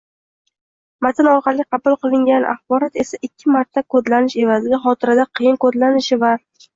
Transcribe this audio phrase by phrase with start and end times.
[1.05, 6.33] matn orqali qabul qilingan axborot esa ikki martalik kodlanish evaziga xotirada qiyin kodlanishi va